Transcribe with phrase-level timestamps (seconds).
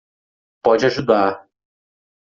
[0.63, 1.45] Pode ajudar